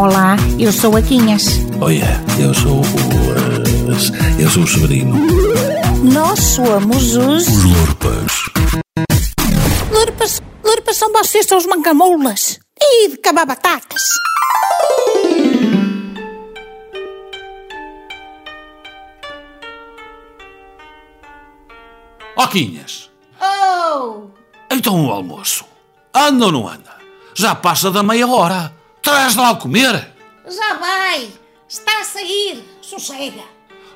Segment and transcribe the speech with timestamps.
[0.00, 1.44] Olá, eu sou a Quinhas.
[1.78, 2.08] Olha,
[2.40, 2.84] eu sou o.
[3.36, 5.14] eh, eu sou o Severino.
[6.10, 7.46] Nós somos os.
[7.46, 8.32] Os Lurpas.
[9.92, 12.58] Lurpas, Lurpas são vocês, são os mangamulas.
[12.80, 14.00] E de cabar batatas.
[22.36, 23.10] Oquinhas,
[23.40, 24.28] Oh!
[24.70, 25.64] então o almoço.
[26.14, 26.90] Anda ou não anda?
[27.34, 28.74] Já passa da meia hora.
[29.10, 30.08] Traz lá a comer.
[30.48, 31.28] Já vai!
[31.68, 32.64] Está a sair!
[32.80, 33.42] Sossega!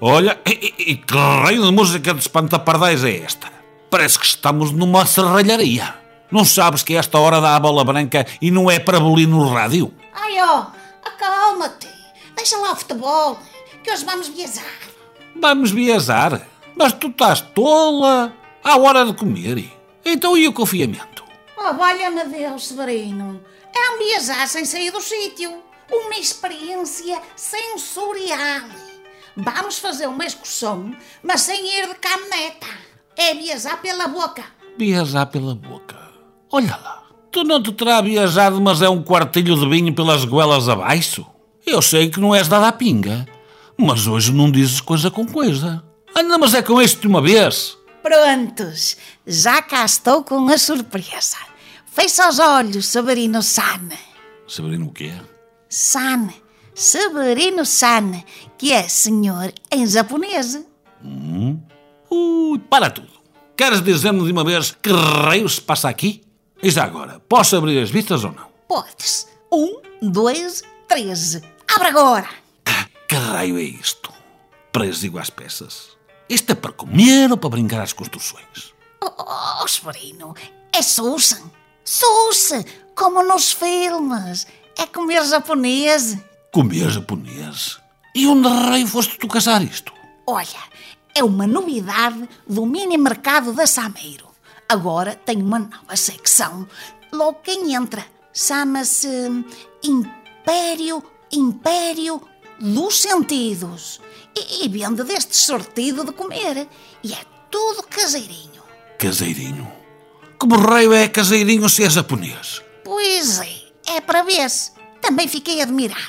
[0.00, 3.48] Olha, e, e- e que raio de música de espantapardais é esta?
[3.90, 5.94] Parece que estamos numa serralharia.
[6.30, 9.48] Não sabes que esta hora dá a bola branca e não é para bolir no
[9.48, 9.92] rádio?
[10.14, 10.66] Ai, ó!
[11.04, 11.88] Acalma-te!
[12.34, 13.38] Deixa lá o futebol,
[13.84, 14.64] que hoje vamos viajar.
[15.40, 16.40] Vamos viajar.
[16.74, 18.32] Mas tu estás tola.
[18.64, 19.70] À hora de comer.
[20.04, 21.21] Então e o confiamento?
[21.64, 23.40] Oh, valha-me Deus, Severino.
[23.72, 25.62] É um viajar sem sair do sítio.
[25.90, 28.68] Uma experiência sensorial.
[29.36, 32.66] Vamos fazer uma excursão, mas sem ir de caminhoneta.
[33.16, 34.42] É viajar pela boca.
[34.76, 35.96] Viajar pela boca.
[36.50, 37.02] Olha lá.
[37.30, 41.24] Tu não te terá viajado, mas é um quartilho de vinho pelas goelas abaixo?
[41.64, 43.24] Eu sei que não és dada à pinga,
[43.78, 45.82] mas hoje não dizes coisa com coisa.
[46.16, 47.78] Anda, mas é com isto de uma vez.
[48.02, 51.51] Prontos, já cá estou com a surpresa.
[51.94, 53.90] Fecha os olhos, Severino San.
[54.48, 55.12] Severino o quê?
[55.68, 56.30] San.
[56.74, 58.22] Severino San,
[58.56, 60.58] que é senhor em japonês.
[62.10, 63.10] Ui, para tudo.
[63.54, 66.22] Queres dizer-me de uma vez que raio se passa aqui?
[66.62, 68.48] E já agora, posso abrir as vistas ou não?
[68.66, 69.28] Podes.
[69.52, 71.42] Um, dois, três.
[71.74, 72.28] Abre agora.
[73.06, 74.10] Que raio é isto?
[74.72, 75.90] Preso iguais peças.
[76.26, 78.72] Isto é para comer ou para brincar às construções?
[79.04, 80.34] Oh, oh Severino,
[80.72, 81.36] é sushi.
[81.84, 84.46] Sushi, como nos filmes.
[84.78, 86.16] É comer japonês.
[86.52, 87.78] Comer japonês?
[88.14, 89.92] E onde raio foste tu caçar isto?
[90.26, 90.62] Olha,
[91.14, 94.28] é uma novidade do mini mercado da Sameiro.
[94.68, 96.66] Agora tem uma nova secção.
[97.12, 99.08] Logo quem entra chama-se
[99.82, 102.22] Império, Império
[102.58, 104.00] dos Sentidos.
[104.34, 106.66] E, e vende deste sortido de comer.
[107.02, 107.18] E é
[107.50, 108.62] tudo caseirinho.
[108.98, 109.81] Caseirinho?
[110.42, 112.60] Como raio é caseirinho se é japonês?
[112.82, 114.72] Pois é, é para ver-se.
[115.00, 116.02] Também fiquei admirada.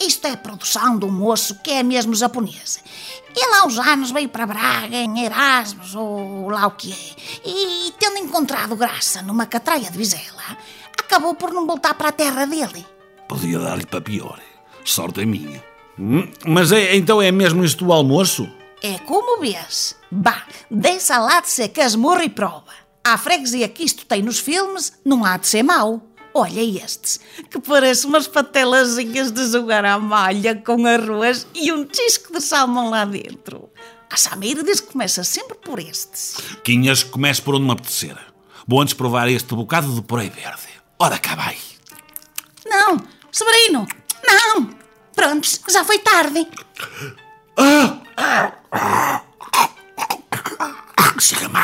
[0.00, 2.78] Isto é produção de um moço que é mesmo japonês.
[3.34, 7.92] Ele há uns anos veio para Braga, em Erasmus, ou lá o que é, e
[7.98, 10.56] tendo encontrado graça numa catraia de Vizela,
[10.96, 12.86] acabou por não voltar para a terra dele.
[13.28, 14.38] Podia dar-lhe para pior.
[14.84, 15.60] Sorte é minha.
[15.98, 18.48] Hum, mas é, então é mesmo isto o almoço?
[18.80, 19.96] É como vês.
[20.12, 22.83] Bah, deixa lá de ser casmurro e prova.
[23.06, 26.02] A freguesia que isto tem nos filmes não há de ser mau.
[26.32, 27.20] Olha estes,
[27.50, 32.88] que parecem umas patelazinhas de jogar à malha com arroz e um tisco de salmão
[32.88, 33.70] lá dentro.
[34.10, 36.38] A Samira diz que começa sempre por estes.
[36.64, 38.16] Quinhas, comece por onde me apetecer.
[38.66, 40.62] Vou antes provar este bocado de porei verde.
[40.98, 41.58] Ora cá vai.
[42.66, 42.96] Não,
[43.30, 43.86] Severino,
[44.26, 44.70] não.
[45.14, 46.48] Prontos, já foi tarde.
[51.20, 51.63] Chega-me água.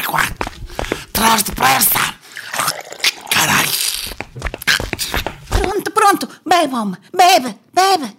[1.30, 2.14] Traz depressa.
[3.30, 3.70] Caralho.
[5.48, 8.16] Pronto, pronto, bebe, homem, bebe, bebe.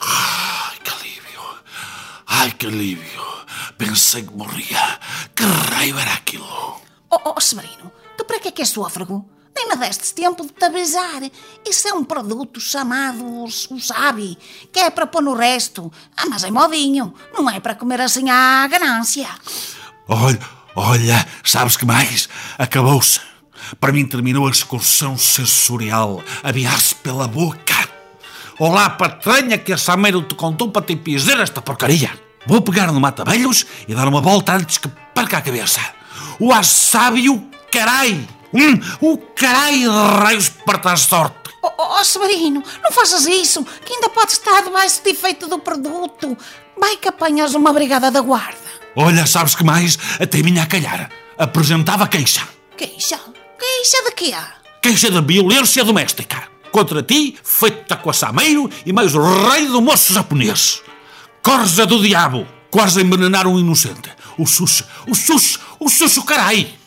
[0.00, 1.42] Ai, que alívio.
[2.26, 3.22] Ai, que alívio.
[3.78, 4.98] Pensei que morria.
[5.36, 6.80] Que raio era aquilo?
[7.08, 9.24] Oh, oh, Severino, tu para que é que és sôfrego?
[9.60, 11.20] Nem me deste tempo de te avisar.
[11.68, 14.38] Isso é um produto chamado Wasabi,
[14.72, 15.92] que é para pôr no resto.
[16.16, 19.28] Ah, mas é modinho, não é para comer assim à ganância.
[20.08, 20.40] Olha,
[20.74, 22.26] olha, sabes que mais?
[22.56, 23.20] Acabou-se.
[23.78, 26.24] Para mim terminou a excursão sensorial.
[26.42, 27.86] Aviar-se pela boca.
[28.58, 32.10] Olá, patranha, que a Sameiro te contou para te piser esta porcaria.
[32.46, 35.82] Vou pegar no mata-velhos e dar uma volta antes que perca a cabeça.
[36.38, 38.26] O wasabi, o carai.
[38.52, 41.50] Hum, o carai de raios para sorte.
[41.62, 46.36] Oh, oh, Severino, não faças isso, que ainda pode estar debaixo de efeito do produto.
[46.78, 48.58] Vai que apanhas uma brigada da guarda.
[48.96, 49.98] Olha, sabes que mais?
[50.18, 51.10] Até vinha a calhar.
[51.38, 52.46] Apresentava queixa.
[52.76, 53.20] Queixa?
[53.58, 54.34] Queixa de quê?
[54.82, 56.48] Queixa de violência doméstica.
[56.72, 60.82] Contra ti, feita com a Sameiro e mais o rei do moço japonês.
[61.42, 62.46] Corza do diabo.
[62.70, 64.10] Quase a envenenar um inocente.
[64.38, 66.79] O Xuxa, o Xuxa, o Xuxa, carai.